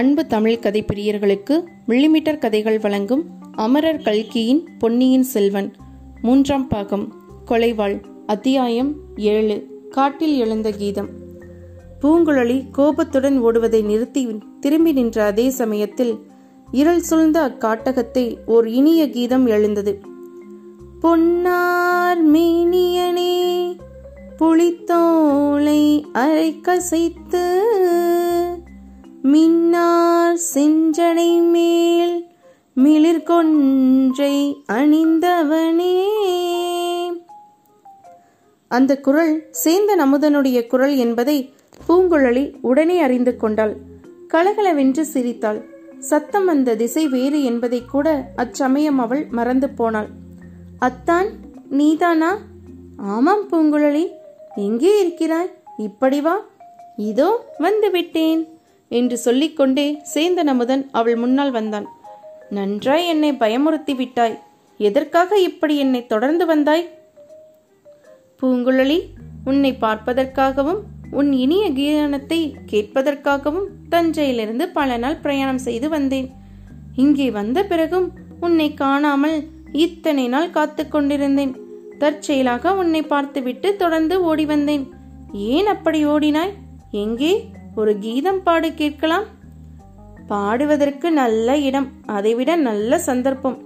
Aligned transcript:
அன்பு 0.00 0.26
தமிழ் 0.26 0.58
கதை 0.58 0.84
பிரியர்களுக்கு 0.84 1.64
மில்லிமீட்டர் 1.88 2.38
கதைகள் 2.38 2.78
வழங்கும் 2.78 3.24
அமரர் 3.52 4.02
கல்கியின் 4.02 4.68
பொன்னியின் 4.78 5.22
செல்வன். 5.22 5.72
மூன்றாம் 6.22 6.68
பாகம். 6.68 7.14
கொலைவாள். 7.46 8.02
அத்தியாயம் 8.26 8.94
ஏழு. 9.16 9.86
காட்டில் 9.90 10.38
எழுந்த 10.38 10.70
கீதம். 10.70 11.08
பூங்குழலி 12.02 12.64
கோபத்துடன் 12.70 13.44
ஓடுவதை 13.44 13.84
நிறுத்தி 13.84 14.28
திரும்பி 14.60 14.92
நின்ற 14.92 15.24
அதே 15.24 15.50
சமயத்தில் 15.50 16.18
இருள் 16.70 17.00
சூழ்ந்த 17.00 17.48
அக்காட்டகத்தை 17.48 18.36
ஓர் 18.46 18.68
இனிய 18.68 19.10
கீதம் 19.10 19.46
எழுந்தது. 19.46 20.00
பொன்னார் 21.00 22.30
மீனியனே 22.30 23.76
புளித்தோலை 24.38 26.04
அரை 26.12 26.60
கசைத்து 26.62 27.58
மின்னார் 29.22 30.38
செஞ்சடை 30.54 31.50
மேல் 31.50 32.26
மிளிர்கொன்றை 32.76 34.62
அணிந்தவனே. 34.72 36.02
அந்த 38.68 39.00
குரல் 39.00 39.46
சேர்ந்த 39.50 39.96
நமுதனுடைய 39.96 40.66
குரல் 40.66 40.96
என்பதை 40.96 41.52
பூங்குழலி 41.88 42.54
உடனே 42.60 43.00
அறிந்து 43.00 43.36
கொண்டாள். 43.36 43.76
கலகலவென்று 44.28 45.04
சிரித்தாள். 45.04 45.64
சத்தம் 45.98 46.44
வந்த 46.44 46.76
திசை 46.76 47.08
வேறு 47.08 47.44
என்பதை 47.44 47.84
கூட 47.84 48.32
அச்சமயம் 48.36 48.98
அவள் 48.98 49.26
மறந்து 49.30 49.68
போனாள். 49.68 50.08
அத்தான் 50.78 51.26
நீதானா? 51.70 52.38
ஆமாம் 52.96 53.48
பூங்குழலி. 53.48 54.08
எங்கே 54.56 55.00
இருக்கிறாய்? 55.00 55.50
இப்படி 55.76 56.20
வா. 56.20 56.40
இதோ 56.96 57.54
வந்துவிட்டேன் 57.58 58.58
என்று 58.90 59.18
சொல்லிக்கொண்டே 59.18 59.86
சேந்தன் 60.14 60.50
அமுதன் 60.52 60.88
அவள் 60.92 61.16
முன்னால் 61.16 61.50
வந்தான். 61.50 61.86
நன்றாய் 62.50 63.06
என்னை 63.06 63.32
பயமுறுத்தி 63.32 63.94
விட்டாய். 63.94 64.38
எதற்காக 64.80 65.38
இப்படி 65.40 65.76
என்னை 65.76 66.06
தொடர்ந்து 66.06 66.46
வந்தாய்? 66.46 66.84
பூங்குழலி 68.42 68.98
உன்னை 69.44 69.72
பார்ப்பதற்காகவும் 69.80 70.80
உன் 71.10 71.32
இனிய 71.32 71.64
கீதனத்தை 71.70 72.38
கேட்பதற்காகவும் 72.70 73.68
தஞ்சையிலிருந்து 73.88 74.68
பல 74.68 74.96
நாள் 74.96 75.16
பிரயாணம் 75.16 75.58
செய்து 75.58 75.88
வந்தேன். 75.88 76.28
இங்கே 76.96 77.30
வந்த 77.30 77.64
பிறகும் 77.64 78.06
உன்னை 78.40 78.74
காணாமல் 78.74 79.36
இத்தனை 79.72 80.28
நாள் 80.28 80.50
காத்து 80.50 80.88
கொண்டிருந்தேன். 80.88 81.52
தற்செயலாக 81.98 82.74
உன்னை 82.76 83.02
பார்த்துவிட்டு 83.02 83.76
தொடர்ந்து 83.76 84.22
ஓடி 84.22 84.44
வந்தேன். 84.44 84.84
ஏன் 85.32 85.66
அப்படி 85.66 86.06
ஓடினாய்? 86.06 86.54
எங்கே? 86.90 87.32
ஒரு 87.80 87.98
கீதம் 87.98 88.42
பாடு 88.42 88.74
கேட்கலாம். 88.74 89.22
பாடுவதற்கு 90.26 91.10
நல்ல 91.10 91.58
இடம் 91.58 91.88
அதைவிட 92.06 92.56
நல்ல 92.56 92.98
சந்தர்ப்பம். 92.98 93.58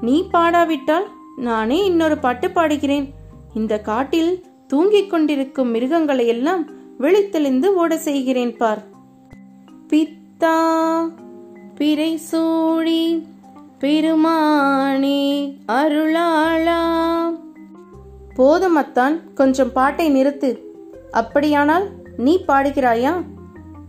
நீ 0.00 0.24
பாடாவிட்டால் 0.32 1.06
நானே 1.36 1.84
இன்னொரு 1.84 2.18
பாட்டு 2.18 2.48
பாடுகிறேன். 2.48 3.06
இந்த 3.54 3.80
காட்டில் 3.80 4.44
தூங்கிக் 4.66 5.10
கொண்டிருக்கும் 5.10 5.68
மிருகங்களை 5.68 6.26
எல்லாம் 6.26 6.64
விழித்தெழுந்து 7.00 7.66
ஓட 7.66 7.98
செய்கிறேன் 7.98 8.56
பார். 8.56 8.82
பித்தா 9.88 10.58
பிறை 11.74 12.16
சூழி 12.16 13.26
பெருமானே 13.80 15.22
அருளாளா. 15.68 16.80
போதுமத்தான் 18.36 19.32
கொஞ்சம் 19.34 19.72
பாட்டை 19.72 20.06
நிறுத்து. 20.14 20.58
அப்படியானால் 21.10 21.86
நீ 22.16 22.44
பாடுகிறாயா? 22.48 23.22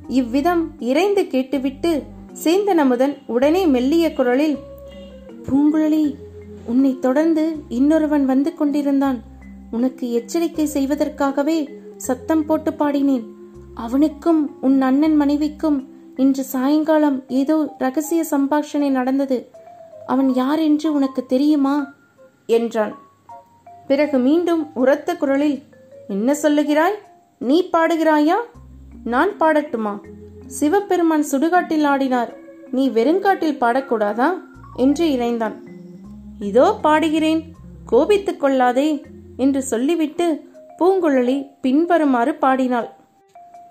இவ்விதம் 0.08 0.72
இறைந்து 0.80 1.28
கேட்டுவிட்டு 1.28 2.04
சேந்தன் 2.44 2.78
அமுதன் 2.78 3.18
உடனே 3.26 3.66
மெல்லிய 3.66 4.14
குரலில் 4.14 4.58
பூங்குழலி 5.44 6.14
உன்னை 6.66 7.00
தொடர்ந்து 7.00 7.56
இன்னொருவன் 7.70 8.26
வந்து 8.26 8.54
கொண்டிருந்தான். 8.54 9.24
உனக்கு 9.72 10.12
எச்சரிக்கை 10.12 10.66
செய்வதற்காகவே 10.66 11.70
சத்தம் 11.98 12.46
போட்டு 12.46 12.72
பாடினேன். 12.72 13.24
அவனுக்கும் 13.74 14.62
உன் 14.62 14.82
அண்ணன் 14.82 15.16
மனைவிக்கும் 15.16 15.90
இன்று 16.16 16.44
சாயங்காலம் 16.44 17.24
ஏதோ 17.28 17.76
ரகசிய 17.78 18.26
சம்பாஷணை 18.32 18.90
நடந்தது. 18.90 19.50
அவன் 20.06 20.34
யார் 20.34 20.60
என்று 20.60 20.94
உனக்கு 20.94 21.26
தெரியுமா? 21.26 21.94
என்றான். 22.46 22.98
பிறகு 23.88 24.18
மீண்டும் 24.18 24.74
உரத்த 24.74 25.16
குரலில் 25.16 25.64
என்ன 26.08 26.36
சொல்லுகிறாய்? 26.44 26.96
நீ 27.40 27.70
பாடுகிறாயா? 27.74 28.36
நான் 29.04 29.38
பாடட்டுமா? 29.40 30.00
சிவபெருமான் 30.48 31.26
சுடுகாட்டில் 31.32 31.86
ஆடினார். 31.86 32.34
நீ 32.72 32.90
வெறுங்காட்டில் 32.90 33.58
பாடக்கூடாதா? 33.58 34.34
என்று 34.76 35.08
இறைந்தான் 35.08 35.54
இதோ 36.40 36.78
பாடுகிறேன் 36.84 37.42
கோபித்துக் 37.86 38.40
கொள்ளாதே 38.40 39.06
என்று 39.38 39.62
சொல்லிவிட்டு 39.62 40.44
பூங்குழலி 40.80 41.48
பின்வருமாறு 41.62 42.36
பாடினாள். 42.36 42.90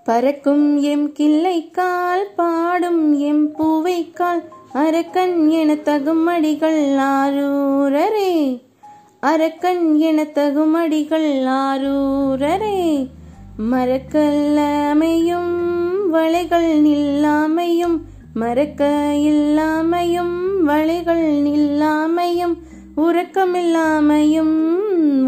பறக்கும் 0.04 0.82
எம் 0.82 1.12
கிள்ளைக்கால் 1.12 2.24
பாடும் 2.36 3.18
எம் 3.18 3.52
பூவைக்கால் 3.52 4.42
அரக்கன் 4.72 5.48
என 5.48 5.74
தகுமடிகள் 5.74 6.96
ஆரூரரே. 6.96 8.62
அரக்கன் 9.20 9.98
என 9.98 10.22
தகுமடிகள் 10.22 11.44
ஆரூரரே. 11.44 13.08
மறக்கல்லாமையும் 13.58 15.52
வளைகள் 16.10 16.82
நில்லாமையும் 16.82 18.00
மறக்க 18.34 18.84
இல்லாமையும் 19.16 20.62
வளைகள் 20.62 21.42
நில்லாமையும் 21.42 22.54
உறக்கமில்லாமையும் 22.96 24.56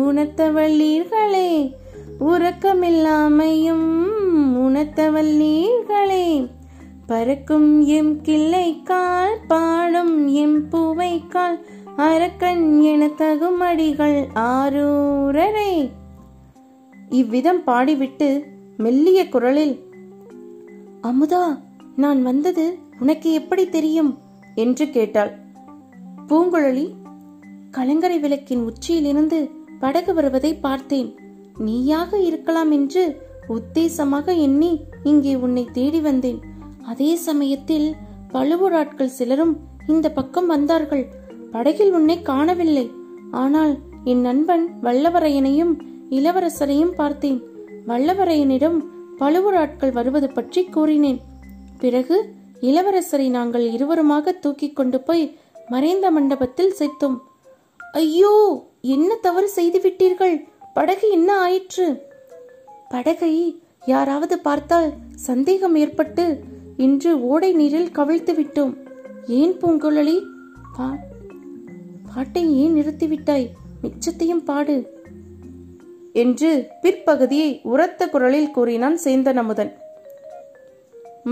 உணர்த்தவல்லீர்களே 0.01 1.75
உறக்கமில்லாமையும் 2.21 3.89
உணர்த்தவல்லீர்களே 4.57 6.49
பறக்கும் 7.07 7.87
எம் 7.87 8.23
கிள்ளைக்கால் 8.23 9.37
பாடும் 9.49 10.29
எம் 10.29 10.69
பூவைக்கால் 10.69 11.67
அரக்கன் 11.97 12.81
என 12.81 13.07
தகுமடிகள் 13.07 14.29
ஆரூரரை. 14.35 15.91
இவ்விதம் 17.11 17.61
பாடிவிட்டு 17.67 18.45
மெல்லிய 18.77 19.29
குரலில் 19.29 19.85
அமுதா 21.03 21.59
நான் 21.97 22.23
வந்தது 22.23 22.79
உனக்கு 23.01 23.33
எப்படி 23.33 23.69
தெரியும்? 23.69 24.19
என்று 24.55 24.91
கேட்டாள். 24.91 25.39
பூங்குழலி 26.29 26.95
கலங்கரை 27.71 28.19
விளக்கின் 28.19 28.65
உச்சியிலிருந்து 28.65 29.51
படகு 29.79 30.15
வருவதை 30.15 30.55
பார்த்தேன். 30.55 31.15
நீயாக 31.59 32.19
இருக்கலாம் 32.19 32.71
என்று 32.71 33.21
உத்தேசமாக 33.49 34.27
எண்ணி 34.39 34.81
இங்கே 35.05 35.35
உன்னை 35.35 35.69
தேடி 35.73 36.01
வந்தேன். 36.01 36.41
அதே 36.83 37.17
சமயத்தில் 37.17 37.95
பழுவூர் 38.29 38.73
ஆட்கள் 38.73 39.09
சிலரும் 39.09 39.57
இந்த 39.87 40.11
பக்கம் 40.11 40.47
வந்தார்கள். 40.47 41.05
படகில் 41.51 41.93
உன்னை 41.93 42.23
காணவில்லை. 42.23 42.91
ஆனால் 43.31 43.79
என் 44.05 44.21
நண்பன் 44.21 44.71
வல்லவரையனையும் 44.83 45.81
இளவரசரையும் 46.11 46.93
பார்த்தேன். 46.97 47.43
வல்லவரையனிடம் 47.87 48.85
பழுவூர் 49.17 49.55
ஆட்கள் 49.55 49.91
வருவது 49.91 50.31
பற்றி 50.31 50.65
கூறினேன். 50.65 51.21
பிறகு 51.79 52.35
இளவரசரை 52.61 53.29
நாங்கள் 53.29 53.71
இருவருமாக 53.71 54.39
தூக்கி 54.39 54.73
கொண்டு 54.73 55.01
போய் 55.01 55.37
மறைந்த 55.69 56.11
மண்டபத்தில் 56.11 56.75
சேர்த்தோம். 56.79 57.19
ஐயோ 57.93 58.67
என்ன 58.81 59.15
தவறு 59.15 59.49
செய்து 59.49 59.79
விட்டீர்கள்? 59.79 60.47
படகு 60.75 61.11
என்ன 61.11 61.39
ஆயிற்று? 61.39 62.03
படகை 62.89 63.61
யாராவது 63.87 64.39
பார்த்தால் 64.39 64.93
சந்தேகம் 65.15 65.75
ஏற்பட்டு 65.75 66.41
இன்று 66.77 67.23
ஓடை 67.23 67.53
நீரில் 67.53 67.91
கவிழ்த்து 67.91 68.33
விட்டோம். 68.35 68.77
ஏன் 69.27 69.53
பூங்குழலி? 69.53 70.23
பா 70.77 70.97
பாட்டை 72.15 72.57
ஏன் 72.57 72.75
நிறுத்திவிட்டாய்? 72.75 73.51
மிச்சத்தையும் 73.83 74.45
பாடு. 74.45 74.96
என்று 76.17 76.51
பிற்பகுதியை 76.83 77.51
உரத்த 77.63 78.09
குரலில் 78.09 78.51
கூறினான் 78.51 78.99
சேந்தன் 79.05 79.41
அமுதன். 79.43 79.73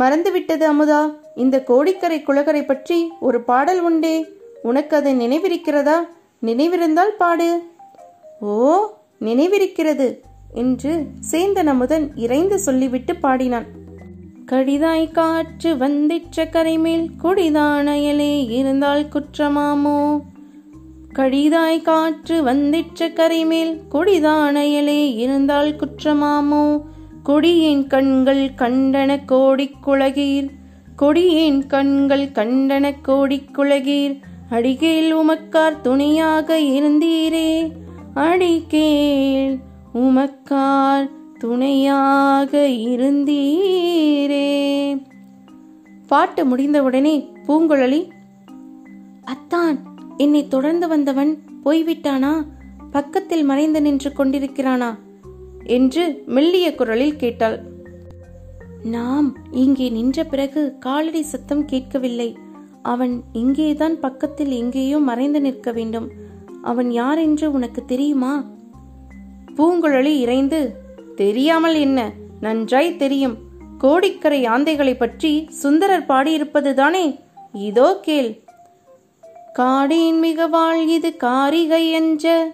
மறந்துவிட்டது 0.01 0.65
அமுதா 0.73 1.01
இந்த 1.35 1.57
கோடிக்கரை 1.63 2.19
குளகரை 2.21 2.63
பற்றி 2.67 2.99
ஒரு 3.21 3.39
பாடல் 3.41 3.81
உண்டே. 3.81 4.15
உனக்கு 4.63 4.97
அது 4.97 5.11
நினைவிருக்கிறதா? 5.13 5.97
நினைவிருந்தால் 6.43 7.15
பாடு. 7.19 7.49
ஓ 8.41 8.55
நினைவிருக்கிறது 9.21 10.09
என்று 10.55 10.93
சேந்தன் 11.31 11.71
அமுதன் 11.75 12.07
இறைந்து 12.17 12.59
சொல்லிவிட்டு 12.59 13.15
பாடினான். 13.17 13.67
கடிதாய் 14.47 15.07
காற்று 15.13 15.71
வந்திற்ற 15.77 16.45
கரைமேல் 16.45 17.07
கொடிதான் 17.23 17.91
இருந்தால் 18.51 19.09
குற்றமாமோ? 19.15 19.99
கடிதாய் 21.19 21.83
காற்று 21.83 22.43
வந்திற்ற 22.43 23.09
கரைமேல் 23.09 23.81
கொடிதானையலே 23.93 25.17
இருந்தால் 25.17 25.77
குற்றமாமோ? 25.77 26.83
கொடியின் 27.23 27.87
கண்கள் 27.87 28.51
கண்டன 28.57 29.25
கோடி 29.25 29.71
குலகீர். 29.87 30.51
கொடியின் 30.97 31.67
கண்கள் 31.67 32.27
கண்டன 32.27 32.95
கோடிக்குலகீர் 33.09 34.21
அடிகேல் 34.51 35.17
உமக்கார் 35.17 35.81
துணையாக 35.81 36.59
இருந்தீரே. 36.59 37.71
அடிகேல் 38.15 39.59
உமக்கார் 39.95 41.11
துணையாக 41.39 42.67
இருந்தீரே. 42.69 44.51
பாட்டு 46.07 46.45
முடிந்தவுடனே 46.45 47.29
பூங்குழலி 47.47 48.09
அத்தான் 49.25 49.93
என்னை 50.17 50.49
தொடர்ந்து 50.49 50.89
வந்தவன் 50.89 51.43
போய்விட்டானா? 51.65 52.47
பக்கத்தில் 52.91 53.45
மறைந்து 53.45 53.83
நின்று 53.83 54.11
கொண்டிருக்கிறானா? 54.11 54.99
என்று 55.65 56.23
மெல்லிய 56.27 56.75
குரலில் 56.75 57.17
கேட்டாள். 57.17 57.63
நாம் 58.83 59.37
இங்கே 59.51 59.89
நின்ற 59.89 60.25
பிறகு 60.25 60.77
காலடி 60.79 61.23
சத்தம் 61.23 61.65
கேட்கவில்லை. 61.65 62.37
அவன் 62.83 63.23
இங்கேதான் 63.33 64.01
பக்கத்தில் 64.01 64.51
எங்கேயோ 64.51 64.99
மறைந்து 64.99 65.41
நிற்க 65.41 65.73
வேண்டும். 65.73 66.11
அவன் 66.63 66.91
யார் 66.91 67.19
என்று 67.19 67.53
உனக்கு 67.53 67.85
தெரியுமா? 67.85 68.45
பூங்குழலி 69.57 70.19
இறைந்து 70.19 70.77
தெரியாமல் 71.17 71.75
என்ன? 71.75 72.13
நன்றாய் 72.41 72.97
தெரியும். 72.97 73.37
கோடிக்கரை 73.79 74.45
ஆந்தைகளை 74.45 74.97
பற்றி 74.97 75.47
சுந்தரர் 75.51 76.07
பாடியிருப்பதுதானே? 76.09 77.21
இதோ 77.53 77.99
கேள். 78.03 78.44
காடேன் 79.59 80.21
மிகவாள் 80.23 80.87
இது 80.87 81.17
காரிகை 81.17 81.91
என்ற. 81.91 82.53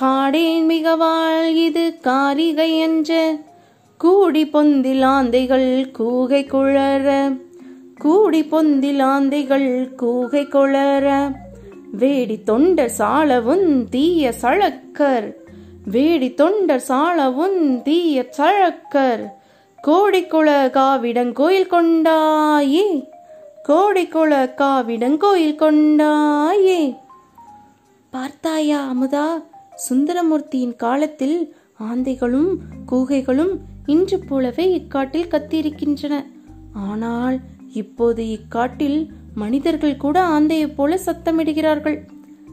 காடேன் 0.00 0.66
மிகவாள் 0.68 1.54
இது 1.54 2.00
காரிகை 2.00 2.78
என்ற. 2.78 3.38
கூடி 3.98 4.46
பொந்தில் 4.46 5.04
ஆந்தைகள் 5.04 5.90
கூகை 5.98 6.46
குழற. 6.46 7.36
கூடி 7.98 8.42
பொந்தில் 8.42 9.02
ஆந்தைகள் 9.02 9.94
கூகை 9.96 10.44
குளற 10.46 11.32
வேடி 11.92 12.42
தொண்டர் 12.42 12.92
சாலவும் 12.98 13.88
தீய 13.88 14.32
சழக்கர். 14.32 15.34
வேடி 15.84 16.34
தொண்டர் 16.34 16.84
சாலவும் 16.88 17.82
தீய 17.82 18.26
சழக்கர். 18.30 19.34
கோடிக்குள 19.86 20.70
காவிடங்கோயில் 20.70 21.66
கொண்டாயே. 21.66 23.16
கோடிக்குள 23.68 24.54
காவிடங்கோயில் 24.54 25.56
கொண்டாயே. 25.58 26.96
பார்த்தாயா 28.10 28.92
அமுதா 28.92 29.42
சுந்தரமூர்த்தியின் 29.88 30.76
காலத்தில் 30.76 31.56
ஆந்தைகளும் 31.80 32.56
கூகைகளும் 32.92 33.58
இன்று 33.86 34.18
போலவே 34.18 34.66
இக்காட்டில் 34.78 35.28
கத்தியிருக்கின்றன. 35.28 36.26
ஆனால் 36.72 37.38
இப்போது 37.72 38.24
இக்காட்டில் 38.24 39.08
மனிதர்கள் 39.34 39.96
கூட 39.96 40.22
ஆந்தையைப் 40.22 40.74
போல 40.74 40.98
சத்தமிடுகிறார்கள். 41.06 41.98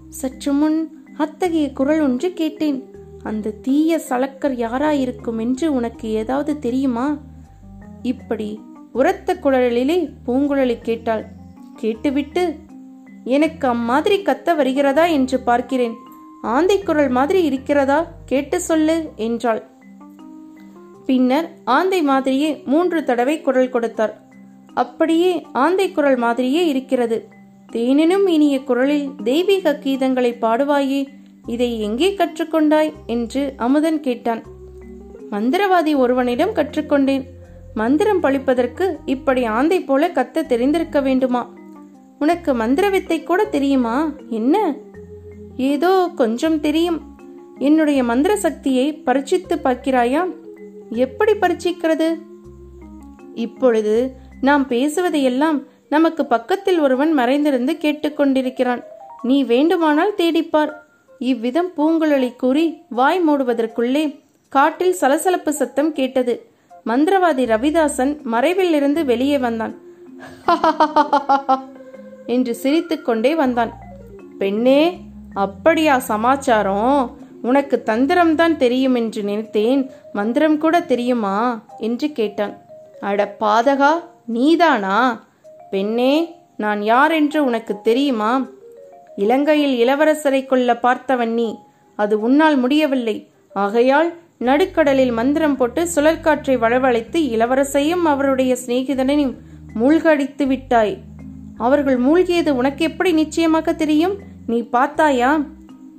சற்று 0.09 0.53
முன் 0.53 1.05
அத்தகைய 1.17 1.71
குரல் 1.71 1.99
ஒன்று 1.99 2.33
கேட்டேன். 2.33 2.89
அந்த 3.23 3.49
தீய 3.49 4.01
சலக்கர் 4.09 4.55
யாராயிருக்கும் 4.55 5.39
என்று 5.39 5.73
உனக்கு 5.73 6.09
ஏதாவது 6.09 6.59
தெரியுமா? 6.59 7.17
இப்படி 8.01 8.59
உரத்த 8.95 9.33
குழலிலே 9.33 10.09
பூங்குழலி 10.25 10.75
கேட்டாள். 10.81 11.23
கேட்டுவிட்டு 11.75 12.55
எனக்கு 13.23 13.67
அம்மாதிரி 13.67 14.17
கத்த 14.21 14.55
வருகிறதா 14.55 15.05
என்று 15.05 15.39
பார்க்கிறேன். 15.39 15.95
ஆந்தை 16.41 16.79
குரல் 16.79 17.09
மாதிரி 17.09 17.43
இருக்கிறதா? 17.43 18.11
கேட்டு 18.25 18.61
சொல்லு 18.61 19.11
என்றாள். 19.15 19.61
பின்னர் 21.05 21.49
ஆந்தை 21.63 22.01
மாதிரியே 22.01 22.61
மூன்று 22.65 23.03
தடவை 23.03 23.41
குரல் 23.41 23.69
கொடுத்தார். 23.69 24.21
அப்படியே 24.73 25.45
ஆந்தை 25.53 25.91
குரல் 25.91 26.15
மாதிரியே 26.15 26.67
இருக்கிறது. 26.67 27.27
தேனினும் 27.71 28.27
இனிய 28.27 28.63
குரலில் 28.63 29.09
தெய்வீக 29.23 29.79
கீதங்களை 29.83 30.33
பாடுவாயே 30.41 31.07
இதை 31.45 31.81
எங்கே 31.81 32.11
கற்றுக்கொண்டாய்? 32.11 32.93
என்று 33.05 33.53
அமுதன் 33.57 33.99
கேட்டான். 33.99 34.43
மந்திரவாதி 35.31 35.95
ஒருவனிடம் 35.95 36.55
கற்றுக்கொண்டேன். 36.55 37.25
மந்திரம் 37.75 38.23
பழிப்பதற்கு 38.23 38.97
இப்படி 39.05 39.43
ஆந்தை 39.43 39.81
போல 39.81 40.07
கத்த 40.07 40.45
தெரிந்திருக்க 40.45 41.01
வேண்டுமா? 41.01 41.53
உனக்கு 42.19 42.53
மந்திர 42.53 42.89
வித்தை 42.89 43.23
கூட 43.23 43.45
தெரியுமா? 43.45 44.11
என்ன? 44.29 44.75
ஏதோ 45.57 46.11
கொஞ்சம் 46.15 46.59
தெரியும். 46.59 47.01
என்னுடைய 47.59 48.03
மந்திர 48.03 48.35
சக்தியை 48.35 49.01
பரீட்சித்து 49.05 49.55
பார்க்கிறாயா 49.55 50.33
எப்படி 50.89 51.31
பரீட்சிக்கிறது? 51.31 52.21
இப்பொழுது 53.35 54.11
நாம் 54.41 54.65
பேசுவதையெல்லாம் 54.69 55.63
நமக்கு 55.89 56.25
பக்கத்தில் 56.25 56.79
ஒருவன் 56.79 57.13
மறைந்திருந்து 57.13 57.73
கேட்டுக்கொண்டிருக்கிறான் 57.73 58.83
நீ 59.21 59.43
வேண்டுமானால் 59.43 60.13
தேடிப்பார். 60.17 60.73
இவ்விதம் 61.19 61.71
பூங்குழலி 61.77 62.35
கூறி 62.35 62.81
வாய் 62.89 63.21
மூடுவதற்குள்ளே 63.27 64.19
காட்டில் 64.49 64.93
சலசலப்பு 64.93 65.53
சத்தம் 65.53 65.93
கேட்டது. 65.93 66.53
மந்திரவாதி 66.85 67.45
ரவிதாசன் 67.45 68.17
மறைவிலிருந்து 68.31 69.05
வெளியே 69.05 69.37
வந்தான். 69.37 69.75
என்று 72.25 72.55
சிரித்துக்கொண்டே 72.55 73.35
வந்தான். 73.35 73.77
பெண்ணே 74.37 74.97
அப்படியா 75.33 75.99
சமாச்சாரம்? 75.99 77.17
உனக்கு 77.41 77.83
தந்திரம்தான் 77.85 78.55
தெரியும் 78.55 78.95
என்று 78.95 79.23
நினைத்தேன். 79.23 79.89
மந்திரம் 80.13 80.57
கூட 80.57 80.81
தெரியுமா? 80.81 81.63
என்று 81.77 82.11
கேட்டான். 82.11 82.61
அட 82.99 83.35
பாதகா 83.39 83.91
நீதானா? 84.25 85.23
பெண்ணே 85.69 86.35
நான் 86.57 86.81
யார் 86.81 87.11
என்று 87.11 87.43
உனக்கு 87.43 87.81
தெரியுமா? 87.81 88.45
இலங்கையில் 89.15 89.87
இளவரசரை 89.87 90.45
கொல்ல 90.45 90.73
பார்த்தவன் 90.73 91.33
நீ. 91.33 91.55
அது 91.95 92.19
உன்னால் 92.19 92.57
முடியவில்லை. 92.57 93.29
ஆகையால் 93.53 94.13
நடுக்கடலில் 94.39 95.11
மந்திரம் 95.11 95.55
போட்டு 95.55 95.87
சுழற்காற்றை 95.87 96.57
வளவழைத்து 96.57 97.15
இளவரசையும் 97.15 98.05
அவருடைய 98.05 98.57
சிநேகிதனையும் 98.65 99.33
மூழ்கடித்து 99.73 100.47
விட்டாய். 100.47 100.97
அவர்கள் 101.57 101.99
மூழ்கியது 101.99 102.49
உனக்கு 102.49 102.85
எப்படி 102.85 103.11
நிச்சயமாக 103.11 103.73
தெரியும்? 103.73 104.17
நீ 104.47 104.61
பார்த்தாயா? 104.61 105.43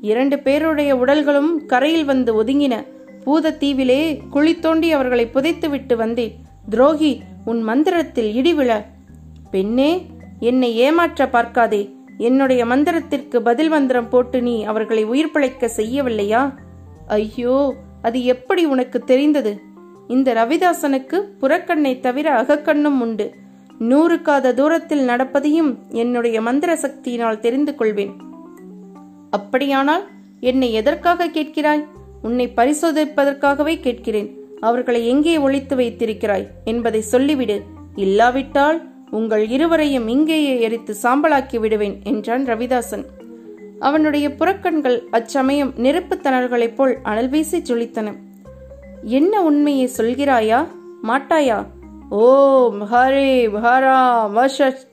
இரண்டு 0.01 0.39
பேருடைய 0.39 0.97
உடல்களும் 0.97 1.67
கரையில் 1.67 2.05
வந்து 2.05 2.45
ஒதுங்கின. 2.45 2.85
பூதத்தீவிலே 3.27 4.29
குழி 4.31 4.59
தோண்டி 4.59 4.93
அவர்களை 4.93 5.27
புதைத்து 5.27 5.69
விட்டு 5.69 5.97
வந்தேன். 5.97 6.35
துரோகி 6.71 7.21
உன் 7.45 7.63
மந்திரத்தில் 7.63 8.31
இடிவிழ. 8.35 8.85
பெண்ணே 9.51 10.07
என்னை 10.41 10.77
ஏமாற்ற 10.77 11.29
பார்க்காதே. 11.29 11.95
என்னுடைய 12.19 12.65
மந்திரத்திற்கு 12.65 13.37
பதில் 13.39 13.69
மந்திரம் 13.69 14.09
போட்டு 14.09 14.43
நீ 14.43 14.65
அவர்களை 14.65 15.05
உயிர் 15.05 15.31
பிழைக்க 15.31 15.71
செய்யவில்லையா? 15.77 16.55
ஐயோ 17.07 17.75
அது 18.03 18.25
எப்படி 18.25 18.65
உனக்கு 18.65 19.01
தெரிந்தது? 19.01 19.61
இந்த 20.09 20.35
ரவிதாசனுக்கு 20.35 21.21
புறக்கண்ணை 21.41 22.01
தவிர 22.01 22.43
அகக்கண்ணும் 22.43 23.01
உண்டு. 23.01 23.35
நூறு 23.79 24.23
காத 24.23 24.55
தூரத்தில் 24.55 25.09
நடப்பதையும் 25.09 25.79
என்னுடைய 25.89 26.41
மந்திர 26.41 26.75
சக்தியினால் 26.75 27.39
தெரிந்து 27.39 27.75
கொள்வேன். 27.75 28.17
அப்படியானால் 29.31 30.09
என்னை 30.41 30.73
எதற்காக 30.73 31.27
கேட்கிறாய்? 31.27 31.85
உன்னை 32.23 32.53
பரிசோதிப்பதற்காகவே 32.57 33.81
கேட்கிறேன். 33.81 34.39
அவர்களை 34.61 35.09
எங்கே 35.09 35.39
ஒழித்து 35.39 35.77
வைத்திருக்கிறாய் 35.77 36.49
என்பதை 36.65 37.03
சொல்லிவிடு. 37.13 37.63
இல்லாவிட்டால் 37.97 38.91
உங்கள் 39.11 39.49
இருவரையும் 39.49 40.09
இங்கேயே 40.09 40.61
எரித்து 40.61 40.97
சாம்பலாக்கி 41.03 41.59
விடுவேன் 41.59 42.01
என்றான் 42.05 42.45
ரவிதாசன். 42.45 43.05
அவனுடைய 43.79 44.29
புறக்கண்கள் 44.29 45.03
அச்சமயம் 45.11 45.73
நெருப்புத் 45.77 46.23
தணல்களைப் 46.23 46.77
போல் 46.77 46.99
அனல் 47.03 47.29
வீசி 47.29 47.59
ஜொலித்தன. 47.59 48.13
என்ன 49.03 49.43
உண்மையை 49.43 49.91
சொல்கிறாயா? 49.97 50.67
மாட்டாயா? 51.03 51.67
ஓ 52.11 52.73
ஹரே 52.73 53.49
ஹரா 53.51 54.29
வஷட் 54.35 54.93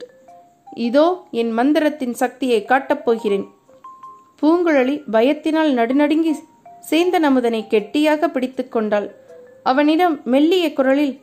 இதோ 0.74 1.22
என் 1.30 1.50
மந்திரத்தின் 1.50 2.12
சக்தியை 2.12 2.64
காட்டப் 2.64 3.04
போகிறேன். 3.04 3.48
பூங்குழலி 4.42 5.02
பயத்தினால் 5.12 5.74
நடுநடுங்கி 5.74 6.34
சேந்தன் 6.90 7.22
அமுதனை 7.22 7.66
கெட்டியாக 7.66 8.28
பிடித்து 8.28 8.68
கொண்டாள். 8.68 9.14
அவனிடம் 9.62 10.20
மெல்லிய 10.24 10.72
குரலில் 10.72 11.20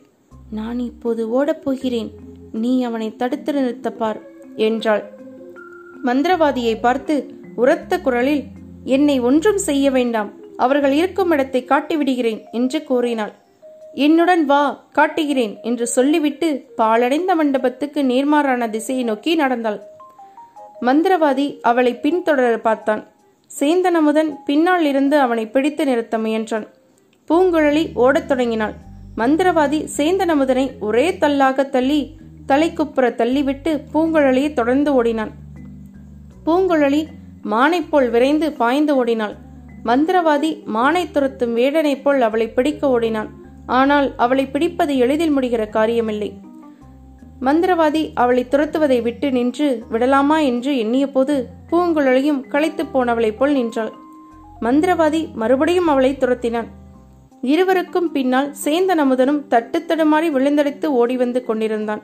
நான் 0.50 0.78
இப்போது 0.78 1.44
ஓடப்போகிறேன் 1.44 2.10
நீ 2.52 2.82
அவனை 2.82 3.16
தடுத்து 3.16 3.52
நிறுத்தப்பார் 3.52 4.20
என்றாள். 4.56 5.10
மந்திரவாதியை 6.04 6.80
பார்த்து 6.80 7.40
உரத்த 7.56 8.00
குரலில் 8.00 8.44
என்னை 8.84 9.20
ஒன்றும் 9.20 9.58
செய்ய 9.58 9.90
வேண்டாம். 9.90 10.32
அவர்கள் 10.56 10.92
இருக்கும் 10.92 11.30
இடத்தை 11.30 11.64
காட்டிவிடுகிறேன் 11.68 12.42
என்று 12.52 12.82
கூறினாள். 12.82 13.32
என்னுடன் 13.94 14.44
வா 14.44 14.84
காட்டுகிறேன் 14.92 15.58
என்று 15.62 15.86
சொல்லிவிட்டு 15.86 16.68
பாழடைந்த 16.76 17.34
மண்டபத்துக்கு 17.34 18.02
நேர்மாறான 18.02 18.70
திசையை 18.70 19.04
நோக்கி 19.04 19.34
நடந்தாள். 19.34 19.80
மந்திரவாதி 20.80 21.60
அவளை 21.60 21.98
பின்தொடர 22.02 22.56
பார்த்தான். 22.56 23.06
சேந்தனமுதன் 23.60 24.34
பின்னால் 24.44 24.84
இருந்து 24.84 25.18
அவனை 25.18 25.46
பிடித்து 25.46 25.84
நிறுத்த 25.84 26.18
முயன்றான். 26.18 26.66
பூங்குழலி 27.28 27.90
ஓடத் 27.94 28.28
தொடங்கினாள். 28.28 28.74
மந்திரவாதி 29.16 29.88
சேந்தனமுதனை 29.96 30.70
ஒரே 30.80 31.16
தள்ளாக 31.16 31.64
தள்ளி 31.64 32.16
தலைக்குப்புற 32.48 33.14
தள்ளிவிட்டு 33.14 33.80
பூங்குழலியை 33.94 34.52
தொடர்ந்து 34.52 34.94
ஓடினான். 34.94 35.30
பூங்குழலி 36.46 37.06
மானைப் 37.42 37.90
போல் 37.90 38.10
விரைந்து 38.10 38.52
பாய்ந்து 38.52 38.96
ஓடினாள். 38.96 39.36
மந்திரவாதி 39.84 40.62
மானை 40.74 41.10
துரத்தும் 41.10 41.56
வேடனைப் 41.56 42.02
போல் 42.02 42.20
அவளை 42.20 42.48
பிடிக்க 42.48 42.88
ஓடினான். 42.88 43.30
ஆனால் 43.66 44.16
அவளை 44.16 44.46
பிடிப்பது 44.46 44.96
எளிதில் 44.96 45.36
முடிகிற 45.36 45.66
காரியமில்லை. 45.70 46.32
மந்திரவாதி 47.40 48.10
அவளை 48.14 48.46
துரத்துவதை 48.50 49.02
விட்டு 49.02 49.32
நின்று 49.32 49.84
விடலாமா? 49.88 50.38
என்று 50.38 50.72
எண்ணியபோது 50.74 51.44
பூங்குழலியும் 51.70 52.48
களைத்துப் 52.48 52.92
போனவளைப் 52.92 53.36
போல் 53.36 53.52
நின்றாள். 53.52 53.92
மந்திரவாதி 54.60 55.32
மறுபடியும் 55.32 55.88
அவளை 55.88 56.16
துரத்தினான். 56.20 56.66
இருவருக்கும் 57.40 58.12
பின்னால் 58.12 58.54
சேந்தன் 58.64 59.02
அமுதனும் 59.04 59.46
தட்டு 59.46 59.84
தடுமாறி 59.88 60.30
விழுந்தடித்து 60.30 60.86
ஓடி 60.86 61.16
வந்து 61.16 61.44
கொண்டிருந்தான். 61.44 62.02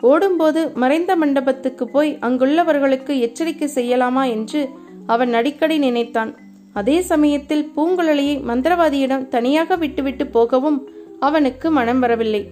ஓடும்போது 0.00 0.72
மறைந்த 0.74 1.16
மண்டபத்துக்கு 1.16 1.88
போய் 1.88 2.18
அங்குள்ளவர்களுக்கு 2.20 3.18
எச்சரிக்கை 3.18 3.68
செய்யலாமா 3.74 4.28
என்று 4.30 4.68
அவன் 5.06 5.32
அடிக்கடி 5.34 5.78
நினைத்தான். 5.78 6.38
அதே 6.72 7.00
சமயத்தில் 7.00 7.70
பூங்குழலியை 7.76 8.36
மந்திரவாதியிடம் 8.50 9.28
தனியாக 9.28 9.76
விட்டுவிட்டு 9.76 10.26
போகவும் 10.26 10.88
அவனுக்கு 11.20 11.70
மனம் 11.70 11.98
வரவில்லை. 11.98 12.50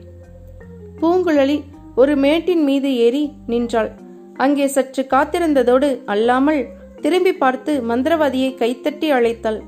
பூங்குழலி 1.01 1.63
ஒரு 1.95 2.17
மேட்டின் 2.17 2.65
மீது 2.65 2.97
ஏறி 2.97 3.31
நின்றாள். 3.47 3.91
அங்கே 4.37 4.67
சற்று 4.67 5.07
காத்திருந்ததோடு 5.11 6.05
அல்லாமல் 6.05 6.67
திரும்பி 7.01 7.33
பார்த்து 7.33 7.73
மந்திரவாதியை 7.89 8.51
கைத்தட்டி 8.63 9.11
அழைத்தாள். 9.13 9.61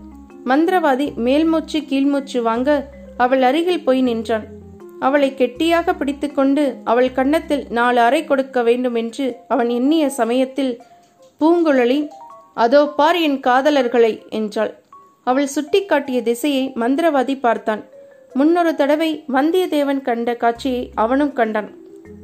மந்திரவாதி 0.46 1.14
மேல்மூச்சு 1.16 1.78
கீழ்மூச்சு 1.80 2.42
வாங்க 2.42 2.90
அவள் 3.16 3.42
அருகில் 3.42 3.84
போய் 3.84 4.02
நின்றான். 4.02 4.46
அவளை 5.00 5.34
கெட்டியாக 5.34 5.94
பிடித்துக்கொண்டு 5.94 6.76
அவள் 6.84 7.12
கன்னத்தில் 7.12 7.66
நாலு 7.68 8.00
அறை 8.00 8.24
கொடுக்க 8.24 8.62
வேண்டும் 8.62 8.94
என்று 8.94 9.36
அவன் 9.48 9.68
எண்ணிய 9.68 10.10
சமயத்தில் 10.10 10.80
பூங்குழலி 11.40 12.08
அதோ 12.54 12.88
பார் 12.88 13.16
என் 13.16 13.40
காதலர்களை 13.40 14.28
என்றாள். 14.28 14.74
அவள் 15.24 15.48
சுட்டிக்காட்டிய 15.54 16.22
திசையை 16.22 16.72
மந்திரவாதி 16.76 17.40
பார்த்தான். 17.40 17.84
முன்னொரு 18.34 18.74
தடவை 18.74 19.24
வந்தியத்தேவன் 19.32 20.02
கண்ட 20.02 20.34
காட்சியை 20.34 20.90
அவனும் 20.94 21.32
கண்டான். 21.32 21.74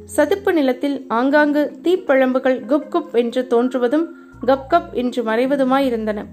சதுப்பு 0.05 0.53
நிலத்தில் 0.53 1.05
ஆங்காங்கு 1.07 1.79
தீப்பழம்புகள் 1.83 2.59
குப் 2.65 2.89
குப் 2.93 3.13
என்று 3.13 3.47
தோன்றுவதும் 3.49 4.05
கப் 4.45 4.67
கப் 4.69 4.91
என்று 4.93 5.23
மறைவதுமாயிருந்தன. 5.23 6.25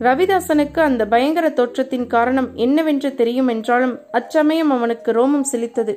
ரவிதாசனுக்கு 0.00 0.80
அந்த 0.80 1.02
பயங்கர 1.06 1.46
தோற்றத்தின் 1.48 2.06
காரணம் 2.06 2.48
என்னவென்று 2.56 3.14
தெரியும் 3.14 3.48
என்றாலும் 3.48 3.96
அச்சமயம் 4.10 4.70
அவனுக்கு 4.70 5.10
ரோமம் 5.12 5.48
செழித்தது 5.52 5.94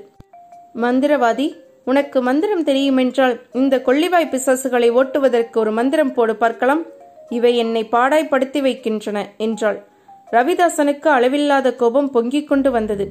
மந்திரவாதி 0.76 1.48
உனக்கு 1.86 2.22
மந்திரம் 2.22 2.66
தெரியுமென்றால் 2.66 3.36
இந்த 3.52 3.78
கொள்ளிவாய் 3.78 4.30
பிசாசுகளை 4.32 4.90
ஓட்டுவதற்கு 4.92 5.58
ஒரு 5.58 5.72
மந்திரம் 5.72 6.14
போடு 6.14 6.36
பார்க்கலாம். 6.36 6.84
இவை 7.30 7.52
என்னை 7.58 7.84
பாடாய்படுத்தி 7.92 8.60
வைக்கின்றன 8.62 9.18
என்றாள். 9.38 9.80
ரவிதாசனுக்கு 10.32 11.08
அளவில்லாத 11.08 11.76
கோபம் 11.76 12.10
பொங்கிக் 12.12 12.48
கொண்டு 12.48 12.72
வந்தது. 12.72 13.06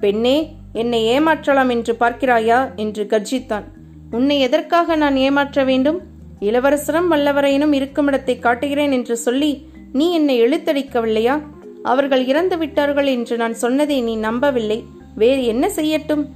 பெண்ணே 0.00 0.36
என்னை 0.72 1.00
ஏமாற்றலாம் 1.14 1.68
என்று 1.68 1.94
பார்க்கிறாயா? 2.00 2.58
என்று 2.76 3.04
கர்ஜித்தான். 3.04 3.66
உன்னை 4.10 4.40
எதற்காக 4.40 4.96
நான் 4.96 5.16
ஏமாற்ற 5.16 5.64
வேண்டும்? 5.64 6.00
இளவரசரும் 6.40 7.10
வல்லவரையினும் 7.12 7.74
இருக்குமிடத்தை 7.78 8.38
காட்டுகிறேன் 8.38 8.92
என்று 8.92 9.16
சொல்லி 9.16 9.52
நீ 9.92 10.12
என்னை 10.12 10.42
இழுத்தடிக்கவில்லையா 10.42 11.42
அவர்கள் 11.82 12.24
இறந்து 12.24 12.58
விட்டார்கள் 12.58 13.06
என்று 13.06 13.36
நான் 13.36 13.54
சொன்னதை 13.54 14.02
நீ 14.02 14.16
நம்பவில்லை. 14.16 14.84
வேறு 15.14 15.44
என்ன 15.44 15.68
செய்யட்டும்? 15.68 16.26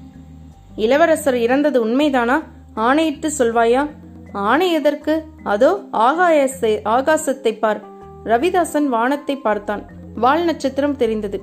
இளவரசர் 0.77 1.35
இறந்தது 1.35 1.87
உண்மைதானா? 1.87 2.43
ஆணையிட்டு 2.75 3.31
சொல்வாயா? 3.39 3.89
ஆணை 4.33 4.73
எதற்கு? 4.73 5.25
அதோ 5.45 5.81
ஆகாயத்தை 5.93 6.79
ஆகாசத்தை 6.85 7.59
பார். 7.59 7.81
ரவிதாசன் 8.25 8.87
வானத்தை 8.87 9.37
பார்த்தான். 9.37 9.91
வால் 10.15 10.45
நட்சத்திரம் 10.45 10.97
தெரிந்தது. 10.97 11.41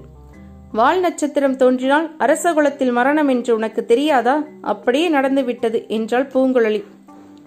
வால் 0.71 0.99
நட்சத்திரம் 0.99 1.55
தோன்றினால் 1.55 2.15
அரசகுலத்தில் 2.19 2.91
மரணம் 2.91 3.27
என்று 3.27 3.55
உனக்கு 3.55 3.85
தெரியாதா? 3.85 4.43
அப்படியே 4.61 5.09
நடந்து 5.09 5.43
விட்டது 5.43 5.85
என்றாள் 5.87 6.27
பூங்குழலி. 6.27 6.83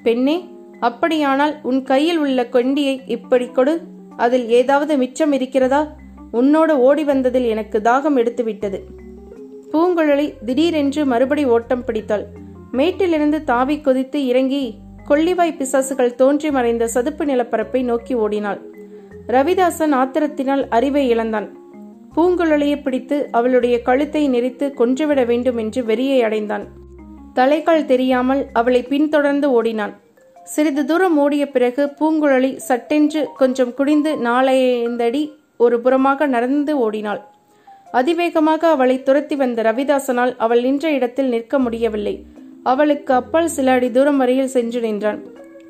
பெண்ணே 0.03 0.49
அப்படியானால் 0.81 1.59
உன் 1.63 1.83
கையில் 1.83 2.19
உள்ள 2.19 2.49
கொண்டியை 2.49 3.01
இப்படி 3.07 3.47
கொடு. 3.47 3.92
அதில் 4.17 4.49
ஏதாவது 4.49 4.97
மிச்சம் 4.97 5.33
இருக்கிறதா? 5.33 5.95
உன்னோடு 6.31 6.79
ஓடி 6.79 7.05
வந்ததில் 7.05 7.45
எனக்கு 7.45 7.79
தாகம் 7.79 8.17
எடுத்துவிட்டது. 8.17 8.81
பூங்குழலி 9.73 10.35
திடீரென்று 10.45 11.05
மறுபடி 11.05 11.45
ஓட்டம் 11.45 11.85
பிடித்தாள். 11.85 12.27
மேட்டிலிருந்து 12.73 13.45
தாவி 13.45 13.81
கொதித்து 13.81 14.27
இறங்கி 14.27 14.79
கொள்ளிவாய் 15.09 15.57
பிசாசுகள் 15.59 16.15
தோன்றி 16.15 16.51
மறைந்த 16.51 16.87
சதுப்பு 16.87 17.25
நிலப்பரப்பை 17.25 17.83
நோக்கி 17.83 18.15
ஓடினாள். 18.15 18.61
ரவிதாசன் 19.29 19.95
ஆத்திரத்தினால் 19.95 20.69
அறிவை 20.69 21.09
இழந்தான். 21.09 21.57
பூங்குழலியை 22.17 22.83
பிடித்து 22.83 23.29
அவளுடைய 23.31 23.83
கழுத்தை 23.83 24.29
நெரித்து 24.29 24.75
கொன்றுவிட 24.75 25.25
வேண்டும் 25.25 25.57
என்று 25.57 25.83
வெறியை 25.83 26.21
அடைந்தான். 26.21 26.69
தலைக்கால் 27.35 27.85
தெரியாமல் 27.85 28.47
அவளை 28.53 28.83
பின்தொடர்ந்து 28.83 29.51
ஓடினான். 29.51 30.01
சிறிது 30.45 30.85
தூரம் 30.85 31.19
ஓடிய 31.19 31.51
பிறகு 31.51 31.93
பூங்குழலி 31.99 32.57
சட்டென்று 32.57 33.29
கொஞ்சம் 33.37 33.75
குடிந்து 33.75 34.17
நாளைந்தடி 34.17 35.33
ஒரு 35.57 35.81
புறமாக 35.85 36.27
நடந்து 36.27 36.79
ஓடினாள். 36.79 37.21
அதிவேகமாக 37.93 38.69
அவளை 38.69 39.03
துரத்தி 39.03 39.37
வந்த 39.37 39.63
ரவிதாசனால் 39.63 40.37
அவள் 40.37 40.61
நின்ற 40.61 40.91
இடத்தில் 40.91 41.29
நிற்க 41.29 41.59
முடியவில்லை. 41.59 42.25
அவளுக்கு 42.63 43.15
அப்பால் 43.15 43.49
சில 43.49 43.73
அடி 43.73 43.91
தூரம் 43.91 44.17
வரையில் 44.17 44.47
சென்று 44.47 44.81
நின்றான். 44.81 45.21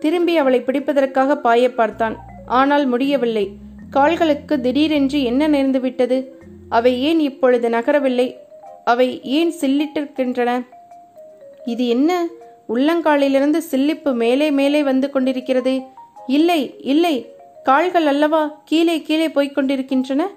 திரும்பி 0.00 0.36
அவளை 0.36 0.60
பிடிப்பதற்காக 0.60 1.36
பாய 1.36 1.70
பார்த்தான். 1.70 2.16
ஆனால் 2.46 2.86
முடியவில்லை. 2.86 3.50
கால்களுக்கு 3.90 4.60
திடீரென்று 4.60 5.22
என்ன 5.22 5.48
நேர்ந்துவிட்டது 5.48 6.28
அவை 6.68 7.02
ஏன் 7.02 7.20
இப்பொழுது 7.20 7.68
நகரவில்லை? 7.68 8.34
அவை 8.84 9.20
ஏன் 9.22 9.52
சில்லிட்டிருக்கின்றன? 9.60 10.66
இது 11.64 11.88
என்ன? 11.88 12.26
உள்ளங்காலிலிருந்து 12.69 13.59
சில்லிப்பு 13.71 14.14
மேலே 14.14 14.50
மேலே 14.50 14.83
வந்து 14.83 15.11
கொண்டிருக்கிறது. 15.11 15.83
இல்லை 16.26 16.76
இல்லை 16.81 17.31
கால்கள் 17.62 18.07
அல்லவா 18.07 18.61
கீழே 18.64 19.02
கீழே 19.02 19.31
போய்க் 19.31 19.54
கொண்டிருக்கின்றன? 19.54 20.28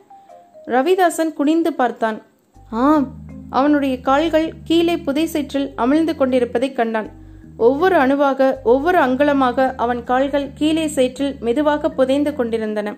ரவிதாசன் 0.65 1.33
குனிந்து 1.33 1.73
பார்த்தான். 1.73 2.21
ஆம் 2.71 3.07
அவனுடைய 3.49 4.01
கால்கள் 4.01 4.53
கீழே 4.63 4.97
புதை 4.97 5.25
சேற்றில் 5.25 5.71
அமிழ்ந்து 5.77 6.15
கொண்டிருப்பதைக் 6.15 6.75
கண்டான். 6.75 7.09
ஒவ்வொரு 7.57 7.95
அணுவாக 7.95 8.59
ஒவ்வொரு 8.63 8.99
அங்குலமாக 8.99 9.73
அவன் 9.75 10.03
கால்கள் 10.03 10.49
கீழே 10.53 10.87
சேற்றில் 10.87 11.35
மெதுவாக 11.39 11.89
புதைந்து 11.89 12.35
கொண்டிருந்தன. 12.35 12.95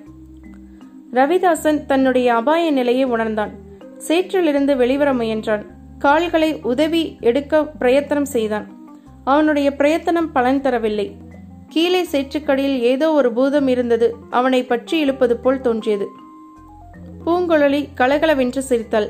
ரவிதாசன் 1.14 1.86
தன்னுடைய 1.86 2.34
அபாய 2.34 2.72
நிலையை 2.72 3.04
உணர்ந்தான். 3.04 3.52
சேற்றிலிருந்து 4.08 4.76
வெளிவர 4.76 5.14
முயன்றான். 5.14 5.66
கால்களை 6.00 6.60
உதவி 6.64 7.18
எடுக்க 7.20 7.66
பிரயத்தனம் 7.66 8.26
செய்தான். 8.26 8.77
அவனுடைய 9.28 9.76
பிரயத்தனம் 9.76 10.32
பலன் 10.32 10.62
தரவில்லை. 10.62 11.12
கீழே 11.70 12.04
சேற்றுக்கடியில் 12.04 12.80
ஏதோ 12.80 13.12
ஒரு 13.12 13.34
பூதம் 13.34 13.68
இருந்தது. 13.68 14.16
அவனை 14.30 14.64
பற்றி 14.64 15.00
இழுப்பது 15.00 15.38
போல் 15.38 15.62
தோன்றியது. 15.62 16.08
பூங்குழலி 17.26 17.88
கலகலவென்று 17.94 18.62
சிரித்தாள். 18.62 19.10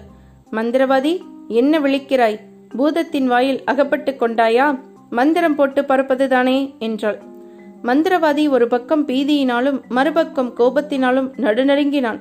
மந்திரவாதி 0.52 1.22
என்ன 1.48 1.80
விழிக்கிறாய்? 1.80 2.40
பூதத்தின் 2.78 3.26
வாயில் 3.26 3.64
அகப்பட்டு 3.64 4.12
கொண்டாயா? 4.12 4.80
மந்திரம் 5.10 5.56
போட்டு 5.56 5.82
பறப்பதுதானே? 5.82 6.78
என்றாள். 6.80 7.22
மந்திரவாதி 7.84 8.50
ஒரு 8.50 8.68
பக்கம் 8.68 9.08
பீதியினாலும் 9.08 9.82
மறுபக்கம் 9.88 10.54
கோபத்தினாலும் 10.58 11.32
நடுநடுங்கினான். 11.36 12.20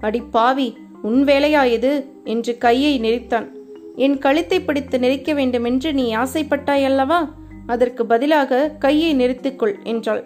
அடி 0.00 0.20
பாவி 0.20 0.76
உன் 1.02 1.24
வேலையா 1.24 1.64
இது? 1.64 2.06
என்று 2.24 2.58
கையை 2.58 3.00
நெரித்தான். 3.00 3.48
என் 3.94 4.18
கழுத்தை 4.18 4.60
பிடித்து 4.60 4.98
நெரிக்க 4.98 5.34
வேண்டுமென்று 5.34 5.94
நீ 5.94 6.16
ஆசைப்பட்டாய் 6.16 6.84
அல்லவா 6.84 7.34
அதற்கு 7.66 8.06
பதிலாக 8.06 8.68
கையை 8.78 9.16
நெரித்துக்கொள் 9.16 9.82
என்றாள். 9.82 10.24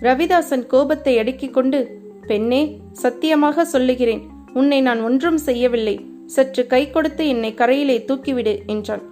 ரவிதாசன் 0.00 0.66
கோபத்தை 0.66 1.18
அடுக்கிக் 1.18 1.52
கொண்டு 1.52 2.02
பெண்ணே 2.26 2.78
சத்தியமாக 2.92 3.64
சொல்லுகிறேன். 3.64 4.22
உன்னை 4.52 4.80
நான் 4.80 5.00
ஒன்றும் 5.02 5.38
செய்யவில்லை. 5.38 6.06
சற்று 6.26 6.66
கை 6.66 6.90
கொடுத்து 6.90 7.28
என்னை 7.28 7.54
கரையிலே 7.54 7.96
தூக்கிவிடு 8.08 8.66
என்றான். 8.66 9.02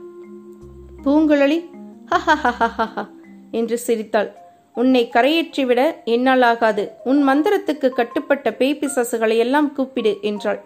பூங்குழலி 1.04 1.64
ஹஹஹஹஹா 2.10 3.04
என்று 3.50 3.78
சிரித்தாள். 3.78 4.30
உன்னை 4.74 5.10
கரையேற்றிவிட 5.12 5.80
என்னால் 6.04 6.42
ஆகாது. 6.42 6.92
உன் 7.04 7.28
மந்திரத்துக்கு 7.28 7.88
கட்டுப்பட்ட 7.88 8.52
பேய் 8.52 8.78
பிசாசுகளை 8.80 9.36
எல்லாம் 9.36 9.72
கூப்பிடு 9.72 10.18
என்றாள். 10.22 10.60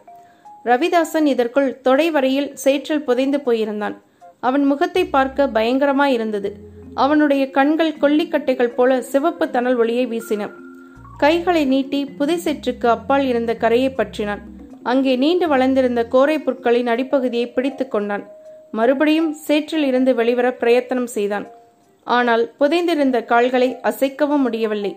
ரவிதாசன் 0.69 1.27
இதற்குள் 1.33 1.71
தொடை 1.87 2.07
வரையில் 2.15 2.49
சேற்றில் 2.65 3.07
புதைந்து 3.09 3.39
போயிருந்தான். 3.47 3.97
அவன் 4.49 4.65
முகத்தை 4.71 5.05
பார்க்க 5.17 5.47
பயங்கரமாய் 5.57 6.15
இருந்தது. 6.17 6.51
அவனுடைய 7.05 7.43
கண்கள் 7.57 7.99
கொல்லிக்கட்டைகள் 8.03 8.77
போல 8.77 9.01
சிவப்பு 9.13 9.47
தணல் 9.51 9.79
ஒளியை 9.83 10.05
வீசின. 10.13 10.43
கைகளை 11.23 11.63
நீட்டி 11.73 12.01
புதைசெற்றுக்கு 12.19 12.87
அப்பால் 12.97 13.25
இருந்த 13.27 13.53
கரையை 13.65 13.91
பற்றினான். 13.91 14.43
அங்கே 14.93 15.13
நீண்டு 15.23 15.47
வளர்ந்திருந்த 15.49 16.03
கோரை 16.15 16.37
புற்களின் 16.47 16.91
அடிப்பகுதியை 16.93 17.47
பிடித்து 17.55 17.85
கொண்டான். 17.89 18.25
மறுபடியும் 18.79 19.31
சேற்றில் 19.47 19.87
இருந்து 19.91 20.11
வெளிவர 20.15 20.49
பிரயத்தனம் 20.63 21.11
செய்தான். 21.17 21.47
ஆனால் 22.07 22.45
புதைந்திருந்த 22.61 23.19
கால்களை 23.33 23.69
அசைக்கவும் 23.91 24.45
முடியவில்லை. 24.47 24.93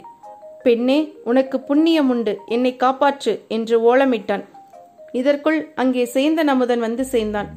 பெண்ணே 0.63 0.99
உனக்கு 1.31 1.59
புண்ணியம் 1.59 2.09
உண்டு. 2.09 2.33
என்னை 2.55 2.71
காப்பாற்று 2.83 3.33
என்று 3.57 3.75
ஓலமிட்டான். 3.89 4.43
இதற்குள் 5.11 5.73
அங்கே 5.75 6.09
சேந்தன் 6.13 6.47
அமுதன் 6.47 6.79
வந்து 6.79 7.05
சேர்ந்தான். 7.05 7.47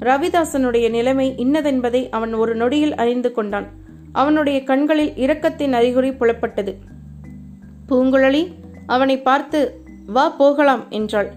ரவிதாசனுடைய 0.00 0.90
நிலைமை 0.90 1.34
இன்னதென்பதை 1.38 2.08
அவன் 2.10 2.34
ஒரு 2.34 2.54
நொடியில் 2.54 2.94
அறிந்து 2.94 3.32
கொண்டான். 3.32 3.68
அவனுடைய 4.12 4.62
கண்களில் 4.62 5.10
இரக்கத்தின் 5.10 5.72
அறிகுறி 5.72 6.10
புலப்பட்டது. 6.10 6.74
பூங்குழலி 7.88 8.46
அவனை 8.86 9.18
பார்த்து 9.18 9.82
வா 10.06 10.28
போகலாம் 10.28 10.86
என்றாள். 10.90 11.32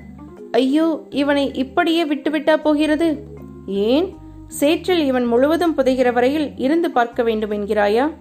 ஐயோ 0.52 1.08
இவனை 1.10 1.54
இப்படியே 1.54 2.06
விட்டுவிட்டா 2.06 2.58
போகிறது? 2.58 3.24
ஏன்? 3.66 4.16
சேற்றில் 4.48 5.06
இவன் 5.06 5.26
முழுவதும் 5.26 5.78
புதைகிற 5.78 6.14
வரையில் 6.14 6.52
இருந்து 6.58 6.92
பார்க்க 6.92 7.24
வேண்டும் 7.24 7.52
என்கிறாயா? 7.52 8.12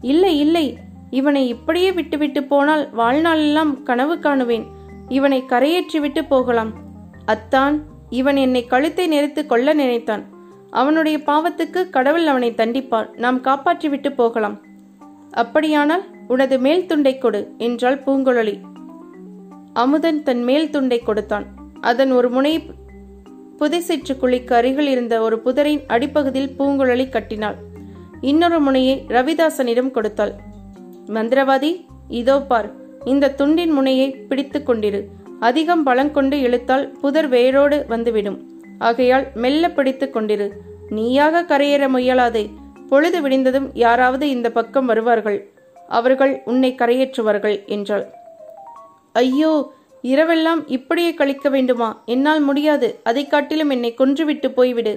இல்லை 0.00 0.38
இல்லை. 0.38 0.78
இவனை 1.10 1.48
இப்படியே 1.48 1.92
விட்டுவிட்டு 1.92 2.44
போனால் 2.44 2.88
வாழ்நாளெல்லாம் 2.96 3.82
கனவு 3.82 4.18
காணுவேன். 4.18 4.66
இவனை 5.08 5.42
கரையேற்றிவிட்டு 5.48 6.22
போகலாம். 6.28 6.81
அத்தான் 7.24 7.82
இவன் 8.10 8.36
என்னை 8.36 8.66
கழுத்தை 8.66 9.06
நெரித்து 9.06 9.46
கொள்ள 9.46 9.74
நினைத்தான். 9.74 10.22
அவனுடைய 10.70 11.18
பாவத்துக்கு 11.26 11.90
கடவுள் 11.90 12.26
அவனை 12.26 12.50
தண்டிப்பார். 12.50 13.16
நாம் 13.16 13.40
காப்பாற்றிவிட்டு 13.40 14.10
போகலாம். 14.10 14.60
அப்படியானால் 15.30 16.04
உனது 16.28 16.58
மேல் 16.58 16.86
துண்டை 16.86 17.18
கொடு 17.18 17.54
என்றாள் 17.58 18.02
பூங்குழலி. 18.06 18.60
அமுதன் 19.72 20.22
தன் 20.22 20.42
மேல் 20.42 20.70
துண்டை 20.70 20.98
கொடுத்தான். 20.98 21.46
அதன் 21.80 22.10
ஒரு 22.10 22.30
முனை 22.30 22.70
புதைசிற்று 23.58 24.14
குழிக்கு 24.20 24.52
அருகில் 24.52 24.86
இருந்த 24.86 25.20
ஒரு 25.20 25.38
புதரின் 25.38 25.82
அடிப்பகுதியில் 25.86 26.54
பூங்குழலி 26.58 27.08
கட்டினாள். 27.08 27.56
இன்னொரு 28.20 28.60
முனையை 28.60 29.04
ரவிதாசனிடம் 29.08 29.90
கொடுத்தாள். 29.90 30.34
மந்திரவாதி 31.06 31.84
இதோ 32.08 32.40
பார் 32.40 32.72
இந்த 33.04 33.34
துண்டின் 33.38 33.72
முனையை 33.72 34.10
பிடித்துக் 34.10 34.70
கொண்டிரு. 34.70 35.02
அதிகம் 35.42 35.86
பலங்கொண்டு 35.86 36.36
இழுத்தால் 36.40 36.90
புதர் 37.00 37.28
வேரோடு 37.28 37.84
வந்துவிடும். 37.88 38.38
ஆகையால் 38.78 39.26
மெல்ல 39.34 39.70
பிடித்து 39.70 40.06
கொண்டிரு. 40.06 40.46
நீயாக 40.88 41.42
கரையேற 41.42 41.86
முயலாதே. 41.88 42.44
பொழுது 42.88 43.18
விடிந்ததும் 43.20 43.70
யாராவது 43.74 44.28
இந்த 44.28 44.50
பக்கம் 44.50 44.86
வருவார்கள். 44.86 45.38
அவர்கள் 45.88 46.42
உன்னை 46.44 46.74
கரையேற்றுவார்கள் 46.78 47.56
என்றாள். 47.66 48.04
ஐயோ 49.12 49.72
இரவெல்லாம் 50.02 50.60
இப்படியே 50.66 51.14
கழிக்க 51.14 51.48
வேண்டுமா? 51.48 52.02
என்னால் 52.04 52.40
முடியாது. 52.40 53.00
அதை 53.02 53.26
காட்டிலும் 53.26 53.70
என்னை 53.70 53.94
கொன்றுவிட்டு 53.98 54.48
போய்விடு. 54.56 54.94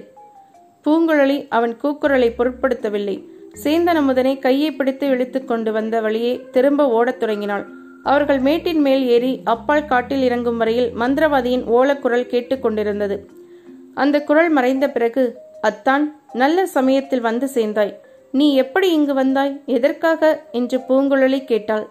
பூங்குழலி 0.85 1.45
அவன் 1.49 1.77
கூக்குரலை 1.83 2.29
பொருட்படுத்தவில்லை. 2.37 3.17
சேந்தன் 3.63 3.99
அமுதனை 4.01 4.39
கையை 4.39 4.71
பிடித்து 4.71 5.07
இழுத்து 5.07 5.45
கொண்டு 5.45 5.71
வந்த 5.71 6.01
வழியே 6.01 6.45
திரும்ப 6.51 6.89
ஓடத் 6.89 7.19
தொடங்கினாள். 7.19 7.65
அவர்கள் 8.09 8.39
மேட்டின் 8.39 8.81
மேல் 8.81 9.03
ஏறி 9.07 9.31
அப்பால் 9.53 9.89
காட்டில் 9.91 10.21
இறங்கும் 10.21 10.57
வரையில் 10.57 10.89
மந்திரவாதியின் 11.01 11.65
ஓலக்குரல் 11.77 12.31
கேட்டுக்கொண்டிருந்தது 12.33 13.17
அந்த 14.01 14.15
குரல் 14.21 14.49
மறைந்த 14.49 14.85
பிறகு 14.89 15.23
அத்தான் 15.61 16.05
நல்ல 16.33 16.65
சமயத்தில் 16.65 17.23
வந்து 17.27 17.47
சேர்ந்தாய். 17.47 17.93
நீ 18.31 18.47
எப்படி 18.55 18.87
இங்கு 18.91 19.13
வந்தாய்? 19.13 19.53
எதற்காக 19.65 20.31
என்று 20.51 20.77
பூங்குழலி 20.87 21.39
கேட்டாள். 21.45 21.85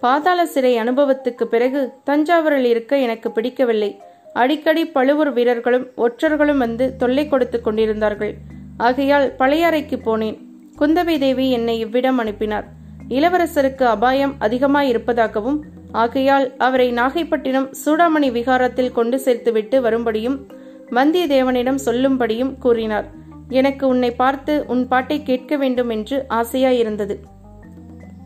பாதாள 0.00 0.40
சிறை 0.46 0.72
அனுபவத்துக்கு 0.78 1.44
பிறகு 1.44 1.80
தஞ்சாவூரில் 2.10 2.68
இருக்க 2.72 2.98
எனக்கு 2.98 3.28
பிடிக்கவில்லை. 3.32 3.90
அடிக்கடி 4.32 4.82
பழுவூர் 4.96 5.32
வீரர்களும் 5.32 5.86
ஒற்றர்களும் 5.96 6.62
வந்து 6.64 6.96
தொல்லை 6.96 7.24
கொடுத்து 7.28 7.60
கொண்டிருந்தார்கள். 7.60 8.34
ஆகையால் 8.76 9.28
பழையாறைக்கு 9.38 9.98
போனேன். 10.08 10.38
குந்தவை 10.80 11.18
தேவி 11.18 11.46
என்னை 11.50 11.76
இவ்விடம் 11.78 12.18
அனுப்பினார். 12.18 12.66
இளவரசருக்கு 13.08 13.82
அபாயம் 13.82 14.34
அதிகமாய் 14.38 14.88
இருப்பதாகவும் 14.88 15.64
ஆகையால் 15.92 16.56
அவரை 16.56 16.92
நாகைப்பட்டினம் 16.92 17.70
சூடாமணி 17.84 18.30
விகாரத்தில் 18.32 18.92
கொண்டு 18.92 19.16
சேர்த்துவிட்டு 19.16 19.80
வரும்படியும் 19.80 20.46
வந்தியத்தேவனிடம் 20.90 21.78
சொல்லும்படியும் 21.84 22.58
கூறினார். 22.58 23.06
எனக்கு 23.48 23.88
உன்னை 23.88 24.10
பார்த்து 24.10 24.64
உன் 24.66 24.88
பாட்டை 24.88 25.22
கேட்க 25.22 25.56
வேண்டும் 25.56 25.88
என்று 25.88 26.26
ஆசையாயிருந்தது. 26.28 27.16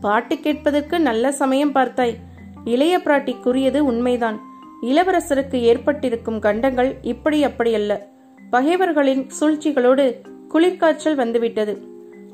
பாட்டு 0.01 0.39
கேட்பதற்கு 0.39 0.99
நல்ல 0.99 1.31
சமயம் 1.31 1.75
பார்த்தாய். 1.75 2.15
இளைய 2.65 2.97
பிராட்டி 2.97 3.39
கூறியது 3.39 3.85
உண்மைதான். 3.85 4.39
இளவரசருக்கு 4.81 5.55
ஏற்பட்டிருக்கும் 5.55 6.39
கண்டங்கள் 6.39 6.95
இப்படி 7.01 7.45
அப்படியல்ல. 7.45 7.99
பகைவர்களின் 8.49 9.29
சூழ்ச்சிகளோடு 9.39 10.21
குளிர்காய்ச்சல் 10.53 11.15
வந்துவிட்டது. 11.15 11.85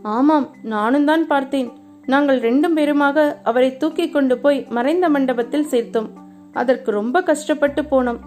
ஆமாம் 0.01 0.55
நானும் 0.63 1.05
தான் 1.05 1.27
பார்த்தேன். 1.27 1.69
நாங்கள் 2.08 2.39
ரெண்டும் 2.39 2.76
பேருமாக 2.76 3.36
அவரை 3.43 3.78
தூக்கி 3.78 4.10
கொண்டு 4.10 4.38
போய் 4.38 4.65
மறைந்த 4.70 5.10
மண்டபத்தில் 5.10 5.67
சேர்த்தோம். 5.72 6.10
அதற்கு 6.54 6.91
ரொம்ப 6.91 7.24
கஷ்டப்பட்டு 7.24 7.82
போனோம். 7.82 8.20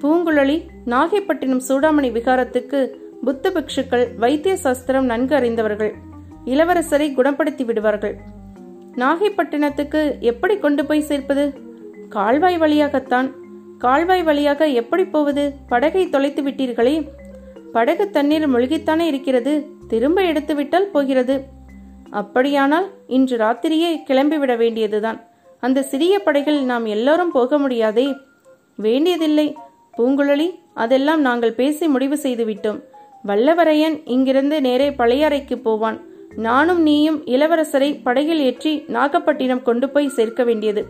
பூங்குழலி 0.00 0.66
நாகைப்பட்டினம் 0.86 1.60
சூடாமணி 1.68 2.08
விகாரத்துக்கு 2.12 2.90
புத்த 3.22 3.50
பிக்ஷுக்கள் 3.50 4.06
வைத்திய 4.16 4.56
சாஸ்திரம் 4.56 5.04
நன்கு 5.04 5.34
அறிந்தவர்கள். 5.34 5.94
இளவரசரை 6.46 7.08
குணப்படுத்தி 7.14 7.64
விடுவார்கள். 7.64 8.16
நாகைப்பட்டினத்துக்கு 8.96 10.20
எப்படி 10.20 10.58
கொண்டு 10.58 10.86
போய் 10.86 11.00
சேர்ப்பது? 11.00 11.44
கால்வாய் 12.08 12.58
வழியாகத்தான். 12.58 13.32
கால்வாய் 13.78 14.22
வழியாக 14.22 14.66
எப்படி 14.66 15.04
போவது? 15.04 15.54
படகை 15.68 16.08
தொலைத்து 16.08 16.42
விட்டீர்களே. 16.42 17.08
படகு 17.72 18.10
தண்ணீர் 18.10 18.50
மூழ்கித்தானே 18.50 19.06
இருக்கிறது. 19.06 19.66
திரும்ப 19.88 20.22
எடுத்துவிட்டால் 20.22 20.90
போகிறது. 20.90 21.60
அப்படியானால் 22.20 22.86
இன்று 23.06 23.36
ராத்திரியே 23.36 23.90
கிளம்பிவிட 24.08 24.56
வேண்டியதுதான். 24.56 25.18
அந்த 25.60 25.82
சிறிய 25.82 26.18
படைகள் 26.18 26.60
நாம் 26.62 26.86
எல்லோரும் 26.86 27.30
போக 27.30 27.58
முடியாதே. 27.58 28.06
வேண்டியதில்லை. 28.76 29.56
பூங்குழலி 29.98 30.48
அதெல்லாம் 30.74 31.20
நாங்கள் 31.20 31.52
பேசி 31.52 31.86
முடிவு 31.86 32.16
செய்துவிட்டோம். 32.22 32.80
வல்லவரையன் 33.26 34.02
இங்கிருந்து 34.04 34.60
நேரே 34.60 34.90
பழையாறைக்கு 34.90 35.56
போவான். 35.56 36.00
நானும் 36.36 36.82
நீயும் 36.82 37.18
இளவரசரை 37.26 38.00
படகில் 38.02 38.40
ஏற்றி 38.40 38.84
நாகப்பட்டினம் 38.86 39.62
கொண்டு 39.62 39.90
போய் 39.90 40.08
சேர்க்க 40.08 40.42
வேண்டியது. 40.44 40.86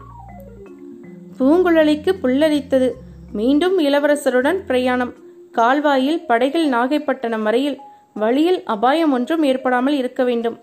பூங்குழலிக்கு 1.38 2.12
புல்லரித்தது. 2.22 2.90
மீண்டும் 3.32 3.78
இளவரசருடன் 3.78 4.60
பிரயாணம். 4.66 5.12
கால்வாயில் 5.52 6.26
படகில் 6.26 6.72
நாகைப்பட்டினம் 6.72 7.42
வரையில் 7.42 7.78
வழியில் 8.14 8.64
அபாயம் 8.64 9.12
ஒன்றும் 9.12 9.42
ஏற்படாமல் 9.42 9.96
இருக்க 9.96 10.24
வேண்டும். 10.24 10.58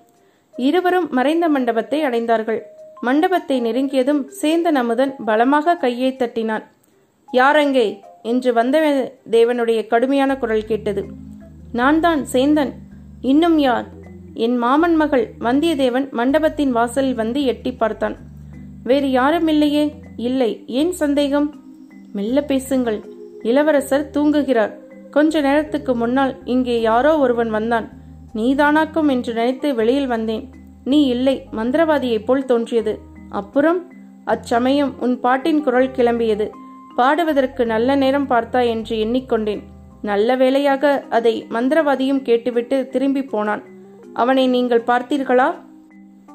இருவரும் 0.68 1.08
மறைந்த 1.12 1.50
மண்டபத்தை 1.50 2.04
அடைந்தார்கள். 2.04 2.62
மண்டபத்தை 3.02 3.62
நெருங்கியதும் 3.62 4.22
சேந்தன் 4.42 4.76
அமுதன் 4.76 5.16
பலமாக 5.26 5.76
கையை 5.76 6.16
தட்டினான். 6.18 6.64
யாரெங்கே? 7.34 8.00
என்று 8.24 8.54
வந்த 8.54 8.78
தேவனுடைய 9.32 9.88
கடுமையான 9.88 10.38
குரல் 10.38 10.66
கேட்டது. 10.66 11.06
நான் 11.72 12.00
தான் 12.00 12.26
சேந்தன். 12.34 12.72
இன்னும் 13.22 13.58
யார்? 13.58 13.88
என் 14.34 14.58
மாமன் 14.58 14.96
மகள். 14.96 15.34
வந்தியத்தேவன் 15.40 16.12
மண்டபத்தின் 16.12 16.72
வாசலில் 16.72 17.16
வந்து 17.16 17.44
எட்டி 17.44 17.72
பார்த்தான். 17.72 18.18
வேறு 18.84 19.12
யாரும் 19.12 19.48
இல்லையே? 19.48 19.94
இல்லை. 20.18 20.64
ஏன் 20.68 20.92
சந்தேகம்? 20.92 21.62
மெல்ல 22.14 22.44
பேசுங்கள். 22.44 23.00
இளவரசர் 23.44 24.10
தூங்குகிறார். 24.14 24.74
கொஞ்ச 25.12 25.42
நேரத்துக்கு 25.42 25.96
முன்னால் 25.96 26.36
இங்கே 26.46 26.82
யாரோ 26.82 27.18
ஒருவன் 27.18 27.50
வந்தான். 27.50 27.99
நீதானாக்கும் 28.36 29.10
என்று 29.10 29.34
நினைத்து 29.34 29.76
வெளியில் 29.76 30.08
வந்தேன். 30.08 30.50
நீ 30.84 31.06
இல்லை 31.06 31.48
மந்திரவாதியைப் 31.52 32.26
போல் 32.26 32.46
தோன்றியது. 32.46 33.00
அப்புறம்? 33.30 33.92
அச்சமயம் 34.26 35.00
உன் 35.00 35.20
பாட்டின் 35.20 35.64
குரல் 35.64 35.90
கிளம்பியது. 35.90 36.50
பாடுவதற்கு 36.96 37.66
நல்ல 37.66 37.96
நேரம் 37.96 38.30
பார்த்தா 38.30 38.68
என்று 38.70 38.98
எண்ணிக்கொண்டேன். 38.98 39.62
நல்ல 40.02 40.36
வேளையாக 40.36 41.04
அதை 41.10 41.46
மந்திரவாதியும் 41.50 42.22
கேட்டுவிட்டு 42.22 42.88
திரும்பி 42.92 43.24
போனான். 43.24 43.64
அவனை 44.14 44.48
நீங்கள் 44.48 44.84
பார்த்தீர்களா? 44.84 45.54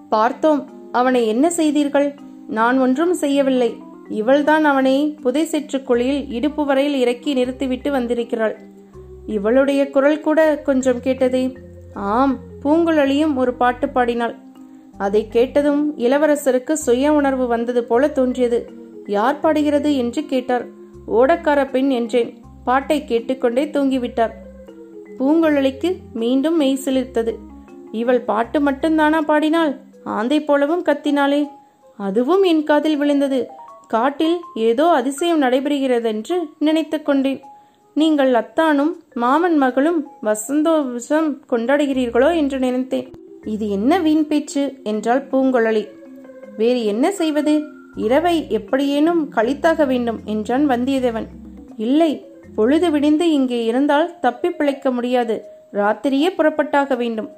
பார்த்தோம். 0.08 0.68
அவனை 0.92 1.26
என்ன 1.26 1.50
செய்தீர்கள்? 1.50 2.14
நான் 2.48 2.78
ஒன்றும் 2.78 3.14
செய்யவில்லை. 3.14 3.76
இவள்தான் 4.08 4.64
அவனை 4.64 5.18
புதை 5.20 5.48
குழியில் 5.84 6.30
இடுப்பு 6.30 6.64
வரையில் 6.64 7.00
இறக்கி 7.00 7.32
நிறுத்திவிட்டு 7.32 7.90
வந்திருக்கிறாள். 7.90 8.60
இவளுடைய 9.26 9.90
குரல் 9.90 10.20
கூட 10.20 10.58
கொஞ்சம் 10.58 11.00
கேட்டதே. 11.00 11.56
ஆம் 11.94 12.38
பூங்குழலியும் 12.62 13.34
ஒரு 13.34 13.54
பாட்டு 13.54 13.88
பாடினாள். 13.88 14.34
அதை 14.98 15.28
கேட்டதும் 15.28 15.98
இளவரசருக்கு 15.98 16.72
சுய 16.72 17.12
உணர்வு 17.12 17.46
வந்தது 17.46 17.84
போல 17.84 18.08
தோன்றியது. 18.08 18.70
யார் 19.06 19.40
பாடுகிறது? 19.40 19.96
என்று 19.96 20.24
கேட்டார். 20.24 20.66
ஓடக்கார 21.08 21.70
பெண் 21.70 21.90
என்றேன். 21.90 22.42
பாட்டை 22.64 23.04
கேட்டுக்கொண்டே 23.04 23.64
தூங்கிவிட்டார். 23.64 24.30
பூங்குழலிக்கு 25.18 25.96
மீண்டும் 26.12 26.56
மெய் 26.56 26.80
சிலிர்த்தது. 26.84 27.34
இவள் 27.92 28.20
பாட்டு 28.20 28.60
மட்டும்தானா 28.60 29.20
பாடினாள்? 29.20 29.78
ஆந்தை 30.04 30.44
போலவும் 30.44 30.84
கத்தினாளே. 30.84 31.48
அதுவும் 31.96 32.42
என் 32.42 32.64
காதில் 32.64 32.96
விழுந்தது. 32.96 33.48
காட்டில் 33.88 34.40
ஏதோ 34.54 34.86
அதிசயம் 34.86 35.42
நடைபெறுகிறதென்று 35.42 36.36
நினைத்து 36.58 37.02
கொண்டேன். 37.02 37.40
நீங்கள் 38.00 38.32
அத்தானும் 38.34 38.92
மாமன் 39.14 39.56
மகளும் 39.56 39.98
வசந்தோஷம் 40.20 41.28
கொண்டாடுகிறீர்களோ 41.50 42.36
என்று 42.36 42.58
நினைத்தேன். 42.58 43.08
இது 43.44 43.68
என்ன 43.68 43.98
வீண் 43.98 44.26
பேச்சு 44.26 44.62
என்றாள் 44.82 45.22
பூங்குழலி. 45.32 45.84
வேறு 46.56 46.84
என்ன 46.84 47.12
செய்வது? 47.12 47.54
இரவை 47.96 48.36
எப்படியேனும் 48.48 49.22
கழித்தாக 49.36 49.86
வேண்டும் 49.86 50.20
என்றான் 50.24 50.64
வந்தியத்தேவன். 50.70 51.28
இல்லை 51.76 52.10
பொழுது 52.56 52.90
விடிந்து 52.90 53.30
இங்கே 53.30 53.64
இருந்தால் 53.64 54.18
தப்பி 54.20 54.50
பிழைக்க 54.50 54.90
முடியாது. 54.90 55.36
ராத்திரியே 55.72 56.30
புறப்பட்டாக 56.34 56.96
வேண்டும். 56.96 57.30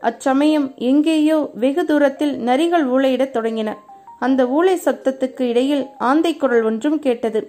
அச்சமயம் 0.00 0.68
எங்கேயோ 0.90 1.50
வெகு 1.54 1.84
தூரத்தில் 1.84 2.34
நரிகள் 2.48 2.86
ஊளையிடத் 2.94 3.34
தொடங்கின. 3.38 3.70
அந்த 4.18 4.44
ஊளை 4.58 4.76
சத்தத்துக்கு 4.84 5.42
இடையில் 5.42 5.84
ஆந்தை 5.98 6.36
குரல் 6.36 6.62
ஒன்றும் 6.62 6.98
கேட்டது. 6.98 7.40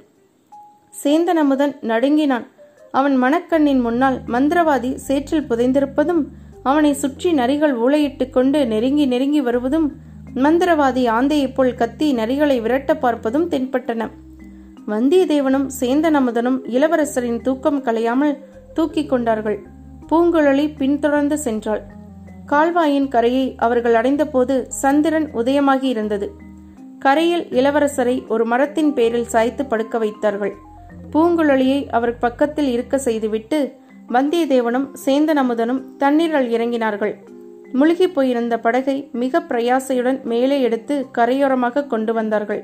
சேந்தன் 1.01 1.41
அமுதன் 1.43 1.75
நடுங்கினான். 1.81 2.45
அவன் 2.91 3.15
மணக்கண்ணின் 3.23 3.81
முன்னால் 3.81 4.17
மந்திரவாதி 4.27 4.93
சேற்றில் 4.95 5.47
புதைந்திருப்பதும் 5.49 6.23
அவனை 6.63 6.93
சுற்றி 6.93 7.33
நரிகள் 7.33 7.73
ஊளையிட்டு 7.85 8.29
கொண்டு 8.29 8.67
நெருங்கி 8.67 9.05
நெருங்கி 9.05 9.41
வருவதும் 9.41 9.87
மந்திரவாதி 10.35 11.03
ஆந்தையைப் 11.09 11.55
போல் 11.55 11.73
கத்தி 11.75 12.13
நரிகளை 12.13 12.61
விரட்ட 12.61 12.93
பார்ப்பதும் 12.93 13.47
தென்பட்டன. 13.49 14.09
வந்தியத்தேவனும் 14.87 15.67
சேந்தன் 15.79 16.17
அமுதனும் 16.19 16.59
இளவரசரின் 16.67 17.41
தூக்கம் 17.41 17.83
கலையாமல் 17.83 18.37
தூக்கிக் 18.73 19.09
கொண்டார்கள். 19.09 19.59
பூங்குழலி 20.09 20.65
பின்தொடர்ந்து 20.77 21.37
சென்றாள். 21.43 21.83
கால்வாயின் 22.45 23.07
கரையை 23.07 23.55
அவர்கள் 23.57 23.93
அடைந்தபோது 23.93 24.55
சந்திரன் 24.81 25.27
உதயமாகி 25.35 25.89
இருந்தது. 25.95 26.29
கரையில் 26.99 27.45
இளவரசரை 27.51 28.27
ஒரு 28.27 28.45
மரத்தின் 28.45 28.93
பேரில் 28.93 29.27
சாய்த்து 29.27 29.65
படுக்க 29.65 29.97
வைத்தார்கள். 29.97 30.53
பூங்குழலியை 31.13 31.87
அவர் 31.89 32.17
பக்கத்தில் 32.17 32.67
இருக்க 32.67 32.97
செய்துவிட்டு 32.97 33.73
வந்தியத்தேவனும் 34.09 34.87
சேந்தன் 35.05 35.39
அமுதனும் 35.43 35.95
தண்ணீரில் 35.97 36.49
இறங்கினார்கள். 36.53 37.13
முழுகி 37.71 38.07
போயிருந்த 38.07 38.59
படகை 38.59 39.09
மிக 39.11 39.39
பிரயாசையுடன் 39.39 40.23
மேலே 40.23 40.61
எடுத்து 40.61 41.05
கரையோரமாக 41.17 41.87
கொண்டு 41.87 42.13
வந்தார்கள். 42.13 42.63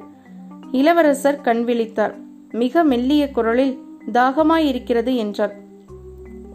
இளவரசர் 0.72 1.42
கண் 1.42 1.64
விழித்தார். 1.66 2.14
மிக 2.52 2.84
மெல்லிய 2.84 3.32
குரலில் 3.32 3.78
தாகமாயிருக்கிறது 4.14 5.16
என்றார். 5.16 5.56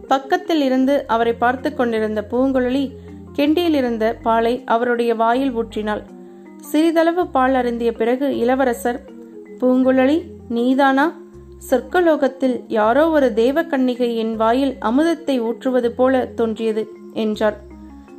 பக்கத்தில் 0.08 0.60
இருந்து 0.60 1.06
அவரை 1.06 1.32
பார்த்து 1.32 1.74
கொண்டிருந்த 1.74 2.26
பூங்குழலி 2.30 2.90
கெண்டியில் 3.36 3.74
இருந்த 3.74 4.16
பாலை 4.22 4.62
அவருடைய 4.64 5.14
வாயில் 5.14 5.56
ஊற்றினாள். 5.56 6.02
சிறிதளவு 6.60 7.26
பால் 7.26 7.54
அருந்திய 7.54 7.92
பிறகு 7.92 8.36
இளவரசர் 8.38 9.00
பூங்குழலி 9.60 10.22
நீதானா? 10.48 11.12
சொர்க்கலோகத்தில் 11.70 12.64
யாரோ 12.68 13.08
ஒரு 13.08 13.34
தேவ 13.34 13.62
என் 13.98 14.36
வாயில் 14.36 14.76
அமுதத்தை 14.80 15.40
ஊற்றுவது 15.40 15.90
போல 15.90 16.26
தோன்றியது 16.26 16.88
என்றார் 17.12 17.56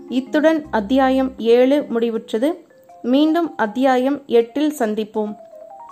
இத்துடன் 0.09 0.65
அத்தியாயம் 0.69 1.33
ஏழு 1.37 1.85
முடிவுற்றது. 1.93 2.53
மீண்டும் 3.01 3.55
அத்தியாயம் 3.55 4.23
எட்டில் 4.25 4.73
சந்திப்போம். 4.79 5.35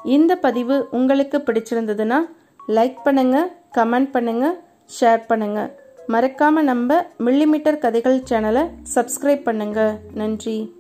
இந்த 0.04 0.36
பதிவு 0.36 0.88
உங்களுக்கு 0.92 1.38
பிடிச்சிருந்ததுன்னா 1.38 2.20
லைக் 2.68 2.98
பண்ணுங்க 3.04 3.52
கமெண்ட் 3.78 4.12
பண்ணுங்க 4.12 4.60
ஷேர் 5.00 5.24
பண்ணுங்க. 5.28 5.76
மறக்காம 6.08 6.62
நம்ம 6.62 7.06
மில்லிமீட்டர் 7.20 7.78
கதைகள் 7.78 8.24
சேனலை 8.30 8.70
சப்ஸ்கிரைப் 8.96 9.44
பண்ணுங்க. 9.44 10.00
நன்றி. 10.14 10.76